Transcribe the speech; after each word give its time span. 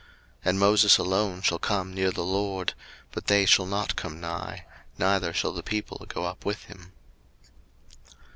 02:024:002 0.39 0.39
And 0.49 0.59
Moses 0.59 0.97
alone 0.97 1.41
shall 1.43 1.59
come 1.59 1.93
near 1.93 2.09
the 2.09 2.23
LORD: 2.25 2.73
but 3.11 3.27
they 3.27 3.45
shall 3.45 3.67
not 3.67 3.95
come 3.95 4.19
nigh; 4.19 4.65
neither 4.97 5.31
shall 5.31 5.53
the 5.53 5.61
people 5.61 6.03
go 6.09 6.25
up 6.25 6.43
with 6.43 6.63
him. 6.63 6.91